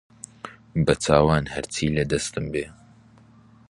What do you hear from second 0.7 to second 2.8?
بەچاوان هەرچی لە دەستم بێ